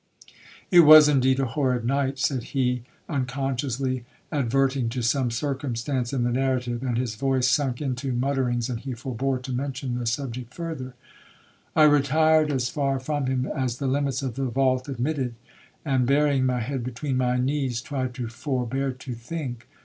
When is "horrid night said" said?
1.45-2.41